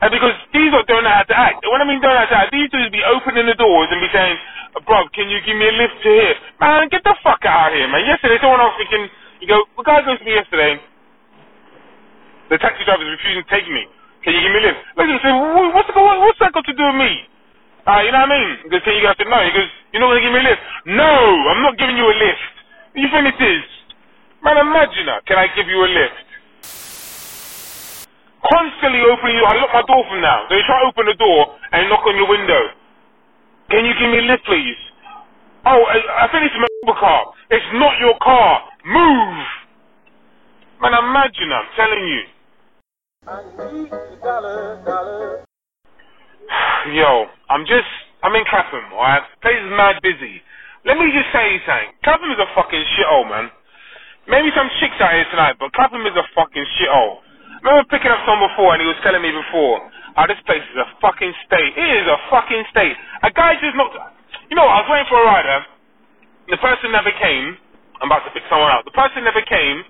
And 0.00 0.08
because 0.08 0.32
these 0.56 0.72
lot 0.72 0.88
don't 0.88 1.04
know 1.04 1.12
how 1.12 1.28
to 1.28 1.36
act. 1.36 1.60
When 1.60 1.80
I 1.80 1.84
mean 1.84 2.00
don't 2.00 2.08
know 2.08 2.24
how 2.24 2.32
to 2.32 2.38
act, 2.48 2.52
these 2.56 2.72
dudes 2.72 2.88
be 2.88 3.04
opening 3.04 3.44
the 3.44 3.58
doors 3.58 3.88
and 3.92 4.00
be 4.00 4.08
saying, 4.08 4.36
bro, 4.88 5.04
can 5.12 5.28
you 5.28 5.44
give 5.44 5.56
me 5.60 5.68
a 5.68 5.76
lift 5.76 6.00
to 6.04 6.08
here? 6.08 6.36
Man, 6.56 6.88
get 6.88 7.04
the 7.04 7.12
fuck 7.20 7.44
out 7.44 7.72
of 7.72 7.76
here, 7.76 7.88
man. 7.88 8.08
Yesterday, 8.08 8.40
someone 8.40 8.64
else 8.64 8.80
thinking, 8.80 9.12
you 9.40 9.48
go, 9.48 9.64
the 9.76 9.82
guy 9.82 10.04
goes 10.04 10.18
to 10.20 10.24
me 10.24 10.36
yesterday, 10.36 10.80
the 12.48 12.58
taxi 12.58 12.84
driver 12.84 13.04
is 13.04 13.16
refusing 13.16 13.44
to 13.44 13.50
take 13.50 13.66
me. 13.68 13.86
Can 14.24 14.36
you 14.36 14.40
give 14.44 14.52
me 14.52 14.60
a 14.60 14.66
lift? 14.72 14.80
Look, 14.96 15.08
said, 15.24 15.34
what's, 15.72 15.88
the, 15.88 15.96
what's 15.96 16.40
that 16.44 16.52
got 16.52 16.64
to 16.66 16.74
do 16.76 16.84
with 16.92 16.98
me? 17.00 17.24
Uh, 17.88 18.04
you 18.04 18.12
know 18.12 18.20
what 18.20 18.30
I 18.30 18.36
mean? 18.36 18.50
He 18.68 18.76
can 18.84 18.92
you 18.92 19.02
guys 19.02 19.16
say 19.16 19.24
no? 19.24 19.40
He 19.40 19.50
goes, 19.56 19.70
you're 19.92 20.04
not 20.04 20.12
going 20.12 20.20
to 20.20 20.26
give 20.28 20.34
me 20.36 20.44
a 20.44 20.48
lift? 20.52 20.62
No, 20.84 21.12
I'm 21.48 21.62
not 21.64 21.80
giving 21.80 21.96
you 21.96 22.04
a 22.04 22.16
lift. 22.16 22.52
You 22.92 23.08
think 23.08 23.32
it 23.32 23.40
is? 23.40 23.64
Man, 24.44 24.60
imagine 24.60 25.08
that. 25.08 25.24
Can 25.24 25.40
I 25.40 25.48
give 25.56 25.68
you 25.68 25.80
a 25.80 25.88
lift? 25.88 26.30
constantly 28.48 29.00
opening 29.04 29.36
you. 29.36 29.44
I 29.44 29.56
lock 29.60 29.72
my 29.72 29.84
door 29.84 30.04
from 30.08 30.20
now. 30.20 30.48
They 30.48 30.60
try 30.64 30.80
to 30.80 30.88
open 30.88 31.06
the 31.06 31.18
door 31.18 31.56
and 31.72 31.88
knock 31.88 32.04
on 32.06 32.16
your 32.16 32.28
window. 32.28 32.62
Can 33.70 33.84
you 33.84 33.94
give 33.94 34.10
me 34.10 34.18
a 34.24 34.26
lift, 34.26 34.44
please? 34.44 34.80
Oh, 35.66 35.84
I, 35.84 36.24
I 36.24 36.32
think 36.32 36.48
it's 36.48 36.56
my 36.56 36.96
car. 36.96 37.32
It's 37.50 37.70
not 37.76 37.98
your 38.00 38.16
car. 38.22 38.64
Move. 38.86 39.46
Man, 40.80 40.94
imagine, 40.94 41.52
I'm 41.52 41.68
telling 41.76 42.04
you. 42.06 42.22
Yo, 46.94 47.26
I'm 47.50 47.66
just, 47.66 47.88
I'm 48.22 48.34
in 48.34 48.44
Clapham, 48.48 48.92
alright? 48.92 49.22
Place 49.42 49.60
is 49.60 49.70
mad 49.70 50.00
busy. 50.02 50.42
Let 50.86 50.98
me 50.98 51.12
just 51.12 51.28
say 51.32 51.60
something. 51.66 51.92
Clapham 52.04 52.30
is 52.32 52.38
a 52.40 52.48
fucking 52.54 52.84
shithole, 52.96 53.28
man. 53.28 53.50
Maybe 54.28 54.50
some 54.56 54.70
chicks 54.80 54.96
out 55.00 55.12
here 55.12 55.26
tonight, 55.30 55.56
but 55.60 55.72
Clapham 55.74 56.02
is 56.06 56.16
a 56.16 56.24
fucking 56.34 56.66
shithole 56.80 57.20
remember 57.62 57.84
picking 57.90 58.10
up 58.10 58.20
someone 58.26 58.50
before 58.50 58.74
and 58.74 58.80
he 58.82 58.88
was 58.88 58.96
telling 59.04 59.22
me 59.22 59.30
before, 59.32 59.80
oh, 59.84 60.24
this 60.28 60.40
place 60.46 60.64
is 60.64 60.78
a 60.80 60.88
fucking 61.00 61.32
state. 61.46 61.72
It 61.76 61.90
is 62.02 62.06
a 62.08 62.18
fucking 62.32 62.64
state. 62.72 62.96
A 63.22 63.30
guy 63.30 63.54
just 63.60 63.76
looked, 63.76 63.96
you 64.50 64.56
know, 64.56 64.66
I 64.66 64.80
was 64.82 64.88
waiting 64.90 65.08
for 65.08 65.20
a 65.22 65.26
rider. 65.26 65.60
The 66.50 66.58
person 66.58 66.92
never 66.92 67.12
came. 67.20 67.56
I'm 68.00 68.08
about 68.08 68.24
to 68.24 68.32
pick 68.32 68.44
someone 68.48 68.72
out. 68.72 68.84
The 68.88 68.96
person 68.96 69.24
never 69.24 69.44
came. 69.44 69.84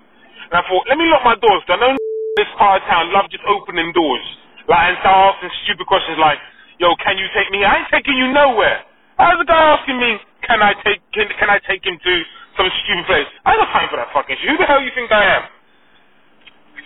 And 0.51 0.55
I 0.59 0.63
thought, 0.67 0.83
let 0.91 0.99
me 0.99 1.07
lock 1.07 1.23
my 1.23 1.39
doors. 1.39 1.63
I 1.71 1.79
know 1.79 1.95
this 2.35 2.51
part 2.59 2.83
of 2.83 2.87
town 2.87 3.11
love 3.15 3.31
just 3.31 3.43
opening 3.47 3.95
doors. 3.95 4.25
Like, 4.67 4.91
and 4.91 4.97
start 4.99 5.35
asking 5.35 5.51
stupid 5.63 5.87
questions 5.87 6.19
like, 6.19 6.39
yo, 6.79 6.91
can 6.99 7.15
you 7.15 7.27
take 7.31 7.47
me? 7.55 7.63
I 7.63 7.83
ain't 7.83 7.91
taking 7.91 8.19
you 8.19 8.31
nowhere. 8.35 8.83
How's 9.15 9.39
the 9.39 9.47
guy 9.47 9.79
asking 9.79 9.99
me, 9.99 10.19
can 10.43 10.59
I 10.59 10.75
take, 10.83 10.99
can, 11.15 11.27
can 11.39 11.47
I 11.47 11.59
take 11.63 11.83
him 11.87 11.95
to 11.95 12.13
some 12.59 12.67
stupid 12.83 13.05
place? 13.07 13.29
I 13.47 13.55
got 13.55 13.71
time 13.71 13.87
for 13.87 13.97
that 13.97 14.11
fucking 14.11 14.35
shit. 14.39 14.49
Who 14.51 14.57
the 14.59 14.67
hell 14.67 14.83
you 14.83 14.91
think 14.95 15.11
I 15.11 15.23
am? 15.39 15.43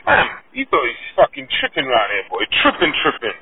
Man, 0.05 0.27
you 0.53 0.65
thought 0.69 0.85
he's 0.85 1.05
fucking 1.17 1.47
tripping 1.59 1.89
right 1.89 2.09
here, 2.13 2.25
boy. 2.29 2.45
Tripping, 2.61 2.93
tripping. 3.01 3.37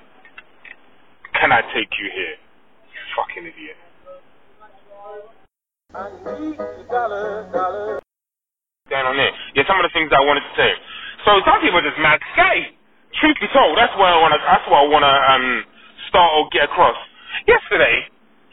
Can 1.36 1.52
I 1.52 1.60
take 1.76 1.92
you 2.00 2.08
here? 2.08 2.36
You 2.40 3.02
fucking 3.20 3.44
idiot. 3.44 3.76
Going 8.90 9.08
on 9.08 9.18
there. 9.18 9.34
Yeah, 9.56 9.64
some 9.68 9.80
of 9.80 9.86
the 9.88 9.94
things 9.94 10.12
I 10.14 10.22
wanted 10.26 10.42
to 10.44 10.54
say. 10.58 10.72
So 11.26 11.40
some 11.46 11.62
people 11.62 11.80
are 11.80 11.88
just 11.88 12.00
mad 12.02 12.20
gay. 12.36 12.76
Truth 13.22 13.38
be 13.42 13.48
told, 13.54 13.78
that's 13.78 13.96
where 13.98 14.10
I 14.12 14.20
wanna 14.22 14.38
that's 14.44 14.66
what 14.70 14.84
I 14.84 14.88
wanna 14.90 15.14
um 15.32 15.66
start 16.10 16.32
or 16.38 16.50
get 16.52 16.66
across. 16.66 16.98
Yesterday, 17.48 18.08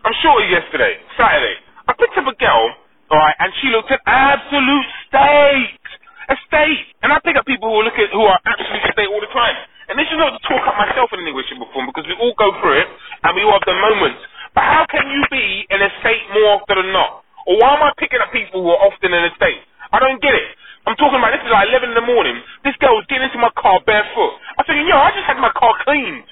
I'm 0.05 0.15
sure 0.23 0.41
yesterday, 0.47 1.01
Saturday, 1.19 1.57
I 1.89 1.93
picked 1.99 2.17
up 2.19 2.29
a 2.29 2.37
girl, 2.37 2.65
alright, 3.11 3.37
and 3.41 3.53
she 3.63 3.69
looked 3.69 3.91
an 3.91 4.01
absolute 4.07 4.87
state 5.09 5.99
a 6.31 6.37
state. 6.49 6.85
And 7.03 7.13
I 7.13 7.19
pick 7.25 7.37
up 7.37 7.47
people 7.47 7.71
who 7.73 7.83
look 7.83 7.97
at 7.99 8.11
who 8.13 8.23
are 8.25 8.39
absolute 8.47 8.85
state 8.93 9.09
all 9.09 9.23
the 9.23 9.33
time. 9.33 9.57
And 9.91 9.99
this 9.99 10.09
is 10.13 10.19
not 10.21 10.37
to 10.37 10.43
talk 10.47 10.65
up 10.69 10.77
myself 10.79 11.11
in 11.17 11.21
any 11.25 11.33
way, 11.33 11.43
shape, 11.49 11.61
or 11.65 11.69
form, 11.73 11.89
because 11.89 12.07
we 12.07 12.15
all 12.21 12.37
go 12.39 12.53
through 12.63 12.79
it 12.85 12.89
and 13.25 13.33
we 13.37 13.43
all 13.43 13.57
have 13.57 13.67
the 13.67 13.75
moments. 13.75 14.23
But 14.55 14.65
how 14.65 14.85
can 14.87 15.09
you 15.11 15.23
be 15.33 15.67
in 15.73 15.81
a 15.83 15.91
state 16.05 16.23
more 16.37 16.61
often 16.61 16.77
than 16.85 16.93
not? 16.93 17.25
Or 17.47 17.57
why 17.61 17.77
am 17.77 17.83
I 17.83 17.93
picking 17.97 18.21
up 18.21 18.33
people 18.33 18.61
who 18.61 18.71
are 18.75 18.83
often 18.85 19.13
in 19.13 19.23
a 19.25 19.33
state? 19.37 19.63
I 19.93 19.99
don't 19.99 20.21
get 20.21 20.35
it. 20.35 20.49
I'm 20.87 20.97
talking 20.97 21.21
about 21.21 21.37
this 21.37 21.45
is 21.45 21.53
like 21.53 21.69
11 21.69 21.93
in 21.93 21.97
the 21.97 22.07
morning. 22.09 22.41
This 22.65 22.77
girl 22.81 22.97
was 22.97 23.05
getting 23.09 23.29
into 23.29 23.39
my 23.39 23.53
car 23.57 23.81
barefoot. 23.85 24.33
I'm 24.57 24.65
thinking, 24.65 24.89
yo, 24.89 24.97
I 24.97 25.13
just 25.13 25.29
had 25.29 25.37
my 25.37 25.53
car 25.53 25.77
cleaned. 25.85 26.25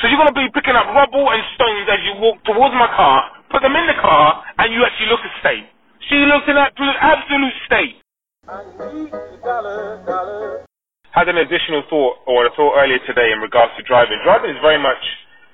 So 0.00 0.08
you're 0.08 0.18
going 0.18 0.30
to 0.30 0.38
be 0.38 0.48
picking 0.54 0.74
up 0.74 0.86
rubble 0.94 1.30
and 1.30 1.42
stones 1.54 1.86
as 1.90 2.00
you 2.06 2.14
walk 2.22 2.42
towards 2.46 2.74
my 2.74 2.88
car, 2.94 3.42
put 3.50 3.62
them 3.62 3.74
in 3.76 3.86
the 3.86 3.98
car, 4.00 4.42
and 4.58 4.72
you 4.72 4.82
actually 4.86 5.10
look 5.10 5.20
a 5.22 5.32
state. 5.42 5.66
She 6.08 6.18
looks 6.26 6.46
in 6.48 6.56
absolute, 6.58 6.98
absolute 6.98 7.56
state. 7.66 7.94
Had 11.12 11.28
an 11.28 11.38
additional 11.38 11.82
thought, 11.90 12.16
or 12.26 12.46
a 12.46 12.50
thought 12.56 12.74
earlier 12.80 12.98
today 13.06 13.30
in 13.30 13.38
regards 13.38 13.72
to 13.76 13.82
driving. 13.84 14.18
Driving 14.24 14.50
is 14.50 14.60
very 14.62 14.80
much, 14.80 15.02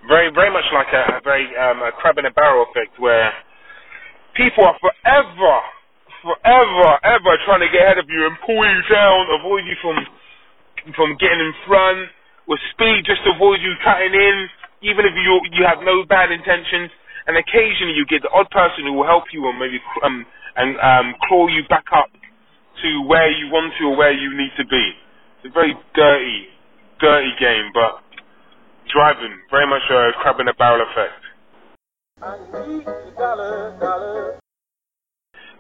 very, 0.07 0.31
very 0.33 0.51
much 0.51 0.65
like 0.73 0.89
a, 0.95 1.19
a 1.19 1.21
very 1.25 1.51
um, 1.59 1.83
a 1.83 1.93
crab 1.93 2.17
in 2.19 2.27
a 2.27 2.31
barrel 2.31 2.65
effect, 2.71 2.99
where 2.99 3.33
people 4.37 4.65
are 4.65 4.79
forever, 4.81 5.55
forever, 6.49 6.97
ever 7.05 7.33
trying 7.45 7.61
to 7.61 7.69
get 7.69 7.85
ahead 7.85 7.99
of 8.01 8.09
you 8.09 8.25
and 8.25 8.37
pull 8.45 8.57
you 8.57 8.81
down, 8.89 9.29
avoid 9.37 9.69
you 9.69 9.77
from, 9.85 9.97
from 10.97 11.17
getting 11.21 11.41
in 11.41 11.53
front 11.69 12.09
with 12.49 12.61
speed 12.73 13.05
just 13.05 13.21
avoid 13.29 13.61
you 13.61 13.77
cutting 13.85 14.17
in, 14.17 14.49
even 14.81 15.05
if 15.05 15.13
you 15.13 15.41
you 15.53 15.69
have 15.69 15.85
no 15.85 16.01
bad 16.09 16.33
intentions. 16.33 16.89
And 17.29 17.37
occasionally 17.37 17.93
you 17.93 18.09
get 18.09 18.25
the 18.25 18.33
odd 18.33 18.49
person 18.49 18.89
who 18.89 18.97
will 18.97 19.05
help 19.05 19.29
you 19.37 19.45
and 19.53 19.61
maybe 19.61 19.77
um, 20.03 20.25
and 20.57 20.81
um, 20.81 21.15
claw 21.29 21.47
you 21.47 21.61
back 21.69 21.85
up 21.93 22.09
to 22.09 22.89
where 23.05 23.29
you 23.29 23.53
want 23.53 23.75
to 23.77 23.93
or 23.93 23.97
where 23.97 24.17
you 24.17 24.33
need 24.33 24.51
to 24.57 24.65
be. 24.65 24.85
It's 25.45 25.53
a 25.53 25.53
very 25.53 25.77
dirty, 25.95 26.49
dirty 27.01 27.33
game, 27.39 27.69
but 27.77 28.01
driving 28.89 29.37
very 29.51 29.69
much 29.69 29.85
a 29.93 30.17
crab 30.25 30.41
in 30.41 30.49
a 30.49 30.55
barrel 30.55 30.81
effect. 30.89 31.21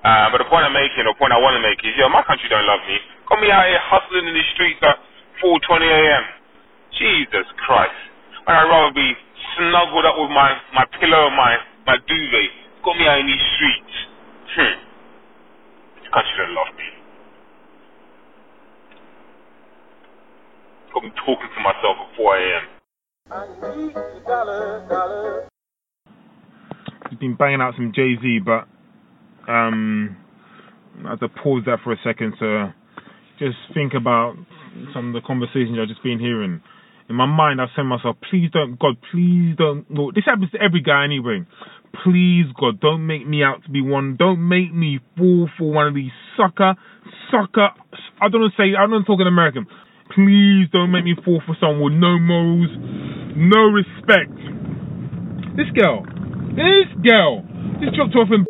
Uh, 0.09 0.33
but 0.33 0.41
the 0.41 0.49
point 0.49 0.65
I'm 0.65 0.73
making, 0.73 1.05
or 1.05 1.13
point 1.21 1.37
I 1.37 1.41
want 1.41 1.53
to 1.53 1.61
make 1.61 1.85
is, 1.85 1.93
yo, 2.01 2.09
my 2.09 2.25
country 2.25 2.49
don't 2.49 2.65
love 2.65 2.81
me. 2.89 2.97
Got 3.29 3.45
me 3.45 3.53
out 3.53 3.69
here 3.69 3.77
hustling 3.77 4.25
in 4.25 4.33
the 4.33 4.47
streets 4.57 4.81
at 4.81 4.97
4:20 5.45 5.85
a.m. 5.85 6.25
Jesus 6.97 7.45
Christ. 7.61 7.93
When 8.49 8.57
I'd 8.57 8.73
rather 8.73 8.97
be 8.97 9.05
snuggled 9.61 10.09
up 10.09 10.17
with 10.17 10.33
my, 10.33 10.57
my 10.73 10.89
pillow 10.97 11.29
and 11.29 11.37
my, 11.37 11.61
my 11.85 12.01
duvet. 12.09 12.49
Got 12.89 12.97
me 12.97 13.05
out 13.05 13.21
in 13.21 13.29
these 13.29 13.47
streets. 13.61 13.95
Hmm. 14.57 14.81
This 16.01 16.09
country 16.09 16.33
don't 16.41 16.57
love 16.57 16.73
me. 16.73 16.89
Got 20.89 21.05
me 21.05 21.13
talking 21.21 21.53
to 21.53 21.61
myself 21.61 22.01
at 22.01 22.17
4 22.17 22.33
a.m. 22.33 22.65
He's 27.13 27.21
been 27.21 27.37
banging 27.37 27.61
out 27.61 27.77
some 27.77 27.93
Jay 27.93 28.17
Z, 28.17 28.41
but 28.41 28.65
um, 29.49 30.17
I 31.05 31.11
have 31.11 31.21
to 31.21 31.29
pause 31.29 31.63
that 31.67 31.79
for 31.83 31.93
a 31.93 31.97
second 32.05 32.35
to 32.41 32.75
just 33.39 33.57
think 33.75 33.95
about 33.95 34.37
some 34.95 35.09
of 35.09 35.15
the 35.15 35.27
conversations 35.27 35.79
I've 35.81 35.89
just 35.89 36.03
been 36.03 36.19
hearing. 36.19 36.61
In 37.09 37.17
my 37.17 37.25
mind, 37.25 37.61
I've 37.61 37.73
said 37.75 37.83
to 37.83 37.89
myself, 37.89 38.17
please 38.31 38.51
don't, 38.53 38.79
God, 38.79 38.97
please 39.11 39.57
don't. 39.57 39.89
This 40.15 40.25
happens 40.27 40.51
to 40.53 40.61
every 40.61 40.83
guy 40.83 41.05
anyway. 41.05 41.41
Please, 42.05 42.45
God, 42.61 42.81
don't 42.81 43.07
make 43.07 43.27
me 43.27 43.43
out 43.43 43.65
to 43.65 43.71
be 43.71 43.81
one. 43.81 44.17
Don't 44.19 44.47
make 44.47 44.75
me 44.75 45.01
fall 45.17 45.49
for 45.57 45.73
one 45.73 45.87
of 45.89 45.95
these 45.95 46.13
sucker, 46.37 46.75
sucker. 47.33 47.73
I 48.21 48.29
don't 48.29 48.43
want 48.43 48.53
to 48.55 48.61
say, 48.61 48.77
I'm 48.77 48.91
not 48.91 49.07
talking 49.07 49.27
American. 49.27 49.67
Please 50.13 50.69
don't 50.73 50.93
make 50.93 51.05
me 51.05 51.17
fall 51.25 51.41
for 51.47 51.57
someone 51.61 51.81
with 51.81 51.97
no 51.97 52.19
morals, 52.21 52.69
no 53.37 53.73
respect. 53.73 54.37
This 55.57 55.73
girl, 55.73 56.05
this 56.53 56.93
girl, 57.01 57.41
just 57.81 57.97
dropped 57.97 58.15
off 58.17 58.29
in. 58.37 58.45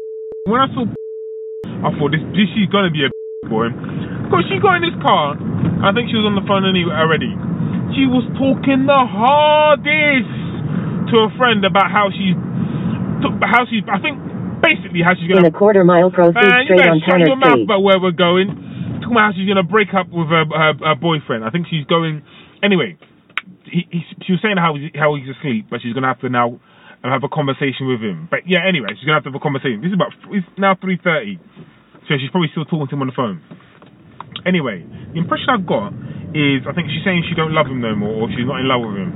When 0.49 0.65
I 0.65 0.69
saw, 0.73 0.89
I 1.85 1.93
thought 1.93 2.09
this, 2.17 2.25
this 2.33 2.49
she's 2.57 2.73
gonna 2.73 2.89
be 2.89 3.05
a 3.05 3.13
boy. 3.53 3.69
Because 3.69 4.49
she 4.49 4.57
got 4.57 4.81
in 4.81 4.89
this 4.89 4.97
car, 5.05 5.37
I 5.85 5.93
think 5.93 6.09
she 6.09 6.17
was 6.17 6.25
on 6.25 6.37
the 6.37 6.45
phone 6.49 6.65
anyway 6.65 6.97
already. 6.97 7.33
She 7.93 8.09
was 8.09 8.25
talking 8.37 8.89
the 8.89 9.03
hardest 9.05 10.33
to 11.13 11.15
a 11.25 11.31
friend 11.41 11.65
about 11.65 11.89
how 11.89 12.13
she's, 12.13 12.37
how 13.41 13.65
she's, 13.65 13.81
I 13.89 13.97
think, 14.01 14.21
basically 14.61 15.01
how 15.05 15.17
she's 15.17 15.29
gonna. 15.29 15.49
In 15.49 15.53
a 15.53 15.57
quarter 15.57 15.85
mile, 15.85 16.13
proceed 16.13 16.41
you 16.41 16.65
straight 16.65 16.85
on 16.85 17.01
shut 17.01 17.21
Tanner 17.21 17.33
your 17.33 17.41
mouth 17.41 17.65
about 17.65 17.81
where 17.85 18.01
we're 18.01 18.17
going. 18.17 18.53
Talking 19.01 19.17
about 19.17 19.33
how 19.33 19.35
she's 19.37 19.49
gonna 19.49 19.65
break 19.65 19.93
up 19.97 20.09
with 20.13 20.29
her, 20.29 20.45
her, 20.49 20.73
her 20.81 20.97
boyfriend. 20.97 21.45
I 21.45 21.51
think 21.53 21.69
she's 21.69 21.85
going. 21.89 22.25
Anyway, 22.61 22.97
he, 23.65 23.89
he, 23.89 24.01
she 24.25 24.33
was 24.37 24.41
saying 24.45 24.61
how 24.61 24.77
he's, 24.77 24.93
how 24.93 25.17
he's 25.17 25.29
asleep, 25.29 25.69
but 25.73 25.81
she's 25.81 25.93
gonna 25.93 26.09
have 26.09 26.21
to 26.21 26.29
now 26.29 26.61
uh, 27.05 27.11
have 27.11 27.23
a 27.23 27.31
conversation 27.31 27.87
with 27.87 28.03
him. 28.03 28.27
But 28.31 28.47
yeah, 28.47 28.67
anyway, 28.67 28.95
she's 28.99 29.07
gonna 29.07 29.23
have 29.23 29.27
to 29.27 29.31
have 29.31 29.39
a 29.39 29.45
conversation. 29.45 29.79
This 29.81 29.95
is 29.95 29.99
about 29.99 30.15
it's 30.35 30.47
now 30.59 30.75
three 30.79 30.99
thirty, 30.99 31.39
so 32.11 32.19
she's 32.19 32.31
probably 32.35 32.51
still 32.51 32.67
talking 32.67 32.91
to 32.91 32.95
him 32.99 33.03
on 33.07 33.11
the 33.11 33.19
phone. 33.19 33.39
Anyway, 34.47 34.83
the 35.15 35.19
impression 35.19 35.51
I've 35.51 35.67
got 35.67 35.95
is 36.35 36.67
I 36.67 36.75
think 36.75 36.91
she's 36.91 37.03
saying 37.07 37.25
she 37.31 37.37
don't 37.39 37.55
love 37.55 37.71
him 37.71 37.81
no 37.81 37.95
more, 37.95 38.27
or 38.27 38.33
she's 38.35 38.47
not 38.47 38.61
in 38.61 38.67
love 38.67 38.83
with 38.83 38.99
him, 38.99 39.13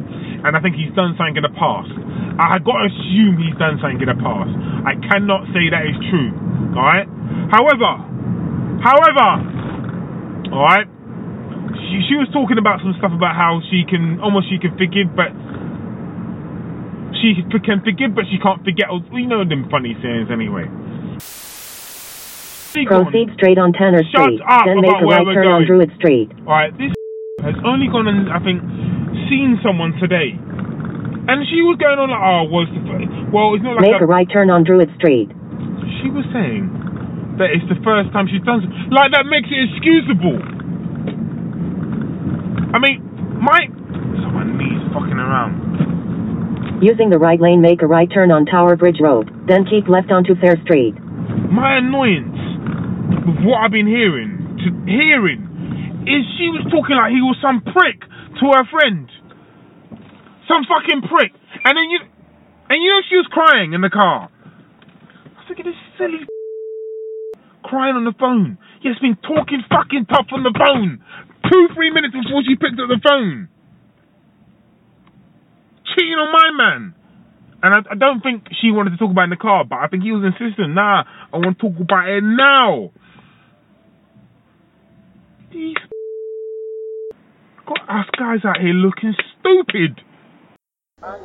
and 0.46 0.54
I 0.54 0.60
think 0.62 0.78
he's 0.78 0.94
done 0.94 1.18
something 1.18 1.36
in 1.36 1.44
the 1.44 1.54
past. 1.58 1.92
I 2.38 2.56
got 2.62 2.80
to 2.80 2.86
assume 2.88 3.36
he's 3.36 3.58
done 3.60 3.76
something 3.82 4.00
in 4.00 4.08
the 4.08 4.16
past. 4.16 4.52
I 4.88 4.96
cannot 5.10 5.44
say 5.52 5.68
that 5.68 5.84
is 5.84 5.96
true. 6.08 6.32
All 6.72 6.86
right. 6.86 7.04
However, 7.52 7.92
however, 8.80 9.28
all 10.54 10.64
right. 10.64 10.88
She 11.88 12.00
she 12.08 12.16
was 12.16 12.28
talking 12.32 12.56
about 12.56 12.80
some 12.80 12.96
stuff 12.96 13.12
about 13.12 13.36
how 13.36 13.60
she 13.68 13.84
can 13.84 14.20
almost 14.20 14.48
she 14.48 14.56
can 14.56 14.72
forgive, 14.80 15.12
but 15.12 15.32
she 17.22 17.46
can 17.62 17.80
forgive, 17.86 18.14
but 18.18 18.26
she 18.26 18.36
can't 18.42 18.60
forget. 18.66 18.90
Oh, 18.90 19.00
You 19.14 19.26
know 19.30 19.46
them 19.46 19.70
funny 19.70 19.94
sayings 20.02 20.28
anyway. 20.30 20.66
Proceed 22.72 23.28
straight 23.36 23.58
on 23.60 23.72
Tanner 23.76 24.02
Shut 24.10 24.24
Street. 24.32 24.40
up 24.48 24.64
then 24.64 24.80
make 24.80 24.90
a 24.96 25.04
where 25.06 25.18
right 25.20 25.26
we're 25.26 25.34
turn 25.36 25.46
on. 25.60 25.66
Druid 25.68 25.92
Street. 26.00 26.32
Alright, 26.48 26.72
this 26.80 26.88
has 27.44 27.54
only 27.68 27.86
gone 27.92 28.08
and 28.08 28.32
I 28.32 28.40
think 28.40 28.64
seen 29.28 29.60
someone 29.62 29.92
today. 30.00 30.32
And 31.28 31.44
she 31.52 31.60
was 31.62 31.76
going 31.78 32.00
on 32.00 32.08
like, 32.10 32.24
oh, 32.24 32.48
the 32.48 32.80
fir- 32.88 33.28
well, 33.30 33.52
it's 33.54 33.62
not 33.62 33.76
like 33.78 33.92
Make 33.92 34.00
a 34.00 34.08
right 34.08 34.26
turn 34.26 34.48
on 34.50 34.64
Druid 34.64 34.88
Street. 34.96 35.28
she 36.00 36.08
was 36.10 36.24
saying 36.32 36.66
that 37.38 37.52
it's 37.52 37.62
the 37.68 37.76
first 37.84 38.08
time 38.16 38.26
she's 38.26 38.42
done 38.42 38.64
something. 38.64 38.88
Like 38.90 39.12
that 39.14 39.28
makes 39.28 39.46
it 39.52 39.68
excusable. 39.68 40.40
I 42.72 42.80
mean, 42.80 43.04
my 43.38 43.68
someone 44.24 44.56
needs 44.56 44.80
fucking 44.96 45.20
around. 45.20 45.61
Using 46.82 47.14
the 47.14 47.18
right 47.22 47.38
lane, 47.38 47.62
make 47.62 47.78
a 47.78 47.86
right 47.86 48.10
turn 48.10 48.34
on 48.34 48.42
Tower 48.42 48.74
Bridge 48.74 48.98
Road. 48.98 49.30
Then 49.46 49.62
keep 49.70 49.86
left 49.86 50.10
onto 50.10 50.34
Fair 50.34 50.58
Street. 50.66 50.98
My 51.46 51.78
annoyance 51.78 52.34
with 53.22 53.38
what 53.46 53.62
I've 53.62 53.70
been 53.70 53.86
hearing, 53.86 54.58
to 54.58 54.68
hearing, 54.90 55.46
is 56.10 56.26
she 56.34 56.50
was 56.50 56.66
talking 56.74 56.98
like 56.98 57.14
he 57.14 57.22
was 57.22 57.38
some 57.38 57.62
prick 57.62 58.02
to 58.02 58.44
her 58.58 58.66
friend. 58.66 59.06
Some 60.50 60.66
fucking 60.66 61.06
prick. 61.06 61.30
And 61.62 61.78
then 61.78 61.86
you, 61.86 62.02
and 62.66 62.82
you 62.82 62.90
know 62.90 63.06
she 63.06 63.14
was 63.14 63.30
crying 63.30 63.78
in 63.78 63.80
the 63.80 63.92
car. 63.94 64.26
I 64.26 65.40
thinking, 65.46 65.70
this 65.70 65.78
silly 65.94 66.26
crying 67.62 67.94
on 67.94 68.02
the 68.02 68.18
phone. 68.18 68.58
Yes, 68.82 68.98
been 68.98 69.14
talking 69.22 69.62
fucking 69.70 70.10
tough 70.10 70.34
on 70.34 70.42
the 70.42 70.50
phone. 70.50 70.98
Two, 71.46 71.62
three 71.78 71.94
minutes 71.94 72.10
before 72.10 72.42
she 72.42 72.58
picked 72.58 72.82
up 72.82 72.90
the 72.90 72.98
phone. 72.98 73.46
Cheating 76.02 76.18
on 76.18 76.34
my 76.34 76.50
man. 76.50 76.98
And 77.62 77.70
I, 77.70 77.78
I 77.92 77.94
don't 77.94 78.18
think 78.18 78.50
she 78.58 78.74
wanted 78.74 78.90
to 78.90 78.96
talk 78.96 79.12
about 79.14 79.30
it 79.30 79.38
in 79.38 79.38
the 79.38 79.38
car, 79.38 79.62
but 79.62 79.78
I 79.78 79.86
think 79.86 80.02
he 80.02 80.10
was 80.10 80.26
insistent. 80.26 80.74
Nah, 80.74 81.06
I 81.06 81.38
want 81.38 81.54
to 81.54 81.62
talk 81.62 81.78
about 81.78 82.10
it 82.10 82.26
now. 82.26 82.90
These 85.54 85.78
got 87.70 87.86
us 87.86 88.10
guys 88.18 88.42
out 88.42 88.58
here 88.58 88.74
looking 88.74 89.14
stupid. 89.38 90.02
Um, 91.06 91.22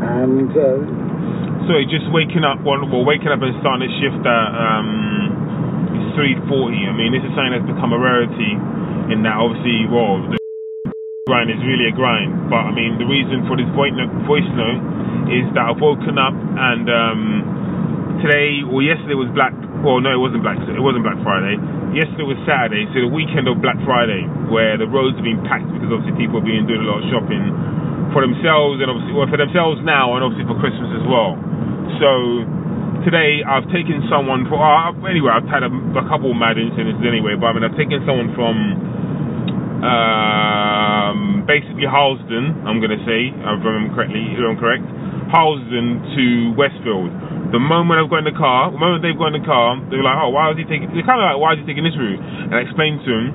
and 0.00 0.48
uh, 0.56 0.80
Sorry, 1.68 1.84
just 1.92 2.08
waking 2.08 2.40
up. 2.40 2.64
Well, 2.64 2.88
well, 2.88 3.04
waking 3.04 3.28
up 3.28 3.44
and 3.44 3.52
starting 3.60 3.84
a 3.84 3.92
shift 4.00 4.24
at 4.24 4.48
um, 4.56 6.16
three 6.16 6.40
forty. 6.48 6.88
I 6.88 6.96
mean, 6.96 7.12
this 7.12 7.20
is 7.20 7.36
something 7.36 7.52
that's 7.52 7.68
become 7.68 7.92
a 7.92 8.00
rarity. 8.00 8.56
In 9.12 9.20
that, 9.28 9.36
obviously, 9.36 9.84
well, 9.92 10.24
the 10.24 10.40
grind 11.26 11.50
is 11.50 11.58
really 11.66 11.90
a 11.90 11.94
grind. 11.98 12.30
But 12.46 12.70
I 12.70 12.72
mean, 12.72 13.02
the 13.02 13.08
reason 13.10 13.42
for 13.50 13.58
this 13.58 13.66
voice 13.74 13.90
note, 13.98 14.78
is 15.26 15.42
that 15.58 15.74
I've 15.74 15.82
woken 15.82 16.22
up 16.22 16.38
and 16.38 16.86
um, 16.86 18.22
today 18.22 18.62
or 18.62 18.78
yesterday 18.78 19.18
was 19.18 19.26
Black. 19.34 19.50
Well, 19.82 19.98
no, 19.98 20.14
it 20.14 20.22
wasn't 20.22 20.46
Black. 20.46 20.54
It 20.62 20.78
wasn't 20.78 21.02
Black 21.02 21.18
Friday. 21.26 21.58
Yesterday 21.98 22.30
was 22.30 22.38
Saturday, 22.46 22.86
so 22.94 23.02
the 23.02 23.10
weekend 23.10 23.50
of 23.50 23.58
Black 23.58 23.74
Friday, 23.82 24.22
where 24.54 24.78
the 24.78 24.86
roads 24.86 25.18
have 25.18 25.26
been 25.26 25.42
packed 25.50 25.66
because 25.66 25.90
obviously 25.90 26.14
people 26.14 26.38
have 26.38 26.46
been 26.46 26.62
doing 26.62 26.86
a 26.86 26.86
lot 26.86 27.02
of 27.02 27.10
shopping 27.10 27.42
for 28.14 28.22
themselves 28.22 28.78
and 28.78 28.86
obviously 28.86 29.10
well 29.10 29.26
for 29.26 29.42
themselves 29.42 29.82
now 29.82 30.14
and 30.14 30.22
obviously 30.22 30.46
for 30.46 30.54
Christmas 30.62 30.94
as 30.94 31.02
well. 31.10 31.34
So 31.98 32.46
today 33.02 33.42
I've 33.42 33.66
taken 33.74 33.98
someone 34.06 34.46
for 34.46 34.62
uh, 34.62 34.94
anyway 35.10 35.34
I've 35.34 35.50
had 35.50 35.66
a, 35.66 35.74
a 35.74 36.06
couple 36.06 36.30
of 36.30 36.38
mad 36.38 36.54
incidents 36.54 37.02
anyway, 37.02 37.34
but 37.34 37.50
I 37.50 37.52
mean 37.58 37.66
I've 37.66 37.74
taken 37.74 37.98
someone 38.06 38.30
from 38.38 38.78
um, 39.84 41.44
basically 41.44 41.84
Harlesden, 41.84 42.64
I'm 42.64 42.80
going 42.80 42.94
to 42.94 43.02
say, 43.04 43.28
if 43.32 43.44
I 43.44 43.56
remember 43.60 43.92
correctly, 43.92 44.24
if 44.32 44.40
I'm 44.40 44.56
correct, 44.56 44.84
Harlesden 45.28 46.00
to 46.16 46.24
Westfield. 46.56 47.10
The 47.52 47.62
moment 47.62 48.02
I've 48.02 48.10
got 48.10 48.26
in 48.26 48.28
the 48.30 48.34
car, 48.34 48.72
the 48.74 48.80
moment 48.80 49.06
they've 49.06 49.16
got 49.16 49.34
in 49.34 49.38
the 49.38 49.46
car, 49.46 49.78
they 49.90 49.98
were 50.00 50.06
like, 50.06 50.18
oh, 50.18 50.34
why 50.34 50.50
was 50.50 50.58
he 50.58 50.66
taking, 50.66 50.90
they're 50.90 51.06
kind 51.06 51.22
of 51.22 51.26
like, 51.30 51.38
why 51.38 51.54
is 51.54 51.62
he 51.62 51.66
taking 51.66 51.86
this 51.86 51.94
route? 51.94 52.18
And 52.18 52.54
I 52.54 52.66
explained 52.66 53.04
to 53.06 53.10
him 53.10 53.26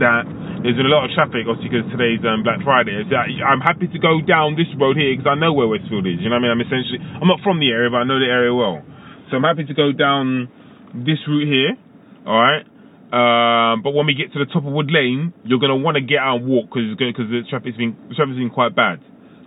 that 0.00 0.24
there's 0.64 0.80
been 0.80 0.88
a 0.88 0.94
lot 0.94 1.04
of 1.04 1.12
traffic, 1.12 1.44
obviously, 1.44 1.68
because 1.68 1.84
today's 1.92 2.24
um, 2.24 2.40
Black 2.40 2.64
Friday. 2.64 2.96
So 3.04 3.16
I'm 3.20 3.60
happy 3.60 3.84
to 3.84 3.98
go 4.00 4.24
down 4.24 4.56
this 4.56 4.68
road 4.80 4.96
here 4.96 5.12
because 5.12 5.28
I 5.28 5.36
know 5.36 5.52
where 5.52 5.68
Westfield 5.68 6.08
is. 6.08 6.24
You 6.24 6.32
know 6.32 6.40
what 6.40 6.48
I 6.48 6.56
mean? 6.56 6.56
I'm 6.56 6.64
essentially, 6.64 7.00
I'm 7.04 7.28
not 7.28 7.44
from 7.44 7.60
the 7.60 7.68
area, 7.68 7.92
but 7.92 8.00
I 8.00 8.08
know 8.08 8.16
the 8.16 8.32
area 8.32 8.48
well. 8.48 8.80
So 9.28 9.36
I'm 9.36 9.44
happy 9.44 9.68
to 9.68 9.76
go 9.76 9.92
down 9.92 10.48
this 10.96 11.20
route 11.28 11.44
here, 11.44 11.76
all 12.24 12.40
right? 12.40 12.64
Um, 13.12 13.82
but 13.84 13.92
when 13.92 14.06
we 14.06 14.14
get 14.14 14.32
to 14.32 14.40
the 14.40 14.48
top 14.48 14.64
of 14.64 14.72
Wood 14.72 14.90
Lane, 14.90 15.32
you're 15.44 15.60
gonna 15.60 15.76
want 15.76 15.96
to 15.96 16.04
get 16.04 16.18
out 16.18 16.40
and 16.40 16.48
walk 16.48 16.72
because 16.72 16.96
because 16.96 17.28
the 17.30 17.44
traffic's 17.48 17.76
been 17.76 17.94
the 18.08 18.14
traffic's 18.14 18.40
been 18.40 18.50
quite 18.50 18.74
bad. 18.74 18.98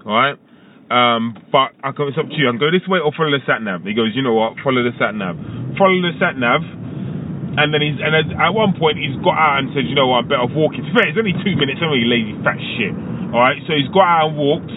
All 0.06 0.16
right. 0.16 0.38
Um, 0.88 1.36
but 1.52 1.76
I 1.84 1.92
can, 1.92 2.08
it's 2.08 2.16
up 2.16 2.32
to 2.32 2.38
you. 2.38 2.48
I 2.48 2.56
can 2.56 2.64
go 2.64 2.72
this 2.72 2.88
way 2.88 3.04
or 3.04 3.12
follow 3.12 3.36
the 3.36 3.44
sat 3.44 3.60
nav. 3.60 3.84
He 3.84 3.92
goes, 3.92 4.16
you 4.16 4.24
know 4.24 4.40
what? 4.40 4.56
Follow 4.64 4.80
the 4.88 4.96
sat 4.96 5.12
nav. 5.20 5.36
Follow 5.76 6.00
the 6.00 6.16
sat 6.16 6.40
nav. 6.40 6.64
And 6.64 7.74
then 7.76 7.82
he's 7.84 8.00
and 8.00 8.14
at 8.16 8.54
one 8.56 8.78
point 8.78 9.02
he's 9.02 9.18
got 9.20 9.36
out 9.36 9.60
and 9.60 9.74
said, 9.76 9.84
you 9.84 9.98
know 9.98 10.08
what? 10.08 10.24
I'm 10.24 10.30
better 10.32 10.48
walking. 10.48 10.88
Fair, 10.96 11.12
it's 11.12 11.20
only 11.20 11.36
two 11.44 11.58
minutes. 11.60 11.84
I'm 11.84 11.92
Only 11.92 12.08
lazy 12.08 12.38
fat 12.46 12.56
shit. 12.78 12.94
All 13.34 13.42
right. 13.42 13.60
So 13.68 13.76
he's 13.76 13.90
got 13.92 14.08
out 14.08 14.32
and 14.32 14.40
walked, 14.40 14.74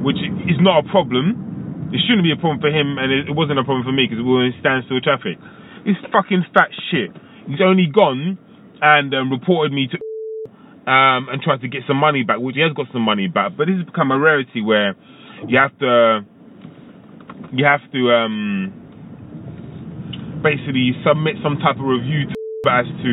which 0.00 0.20
is 0.48 0.56
not 0.64 0.80
a 0.80 0.84
problem. 0.88 1.90
It 1.92 2.00
shouldn't 2.06 2.22
be 2.24 2.30
a 2.32 2.38
problem 2.38 2.62
for 2.62 2.70
him, 2.70 2.96
and 3.02 3.10
it, 3.10 3.28
it 3.28 3.34
wasn't 3.34 3.58
a 3.58 3.66
problem 3.66 3.82
for 3.82 3.90
me 3.90 4.06
because 4.06 4.22
we 4.22 4.30
were 4.30 4.46
in 4.46 4.54
standstill 4.62 5.02
traffic. 5.02 5.36
It's 5.84 5.98
fucking 6.14 6.46
fat 6.54 6.70
shit. 6.88 7.10
He's 7.50 7.60
only 7.60 7.86
gone 7.92 8.38
and 8.80 9.14
um, 9.14 9.30
reported 9.30 9.72
me 9.72 9.88
to 9.90 9.98
um, 10.90 11.28
and 11.28 11.42
tried 11.42 11.60
to 11.60 11.68
get 11.68 11.82
some 11.86 11.98
money 11.98 12.22
back, 12.22 12.38
which 12.38 12.56
he 12.56 12.62
has 12.62 12.72
got 12.72 12.86
some 12.92 13.02
money 13.02 13.28
back. 13.28 13.52
But 13.56 13.66
this 13.66 13.76
has 13.76 13.86
become 13.86 14.10
a 14.10 14.18
rarity 14.18 14.62
where 14.62 14.94
you 15.46 15.58
have 15.58 15.76
to 15.78 16.24
you 17.52 17.64
have 17.64 17.82
to 17.92 18.00
um, 18.10 18.72
basically 20.42 20.94
submit 21.06 21.36
some 21.42 21.58
type 21.58 21.76
of 21.76 21.86
review 21.86 22.30
to 22.30 22.34
as 22.70 22.86
to 23.02 23.12